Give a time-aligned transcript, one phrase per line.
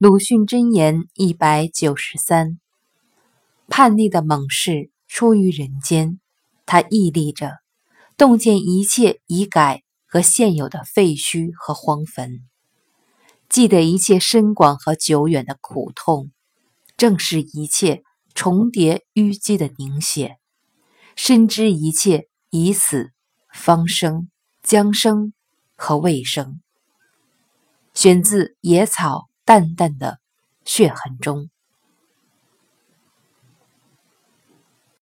[0.00, 2.60] 鲁迅箴言一百九十三：
[3.66, 6.20] 叛逆的猛士出于人间，
[6.66, 7.58] 他屹立着，
[8.16, 12.48] 洞见一切已改和现有的废墟和荒坟，
[13.48, 16.30] 记得一切深广和久远的苦痛，
[16.96, 18.04] 正是一切
[18.34, 20.38] 重叠淤积的凝血，
[21.16, 23.10] 深知一切已死、
[23.52, 24.30] 方生、
[24.62, 25.32] 将生
[25.74, 26.60] 和未生。
[27.94, 29.24] 选自《野草》。
[29.48, 30.20] 淡淡的
[30.66, 31.48] 血痕中。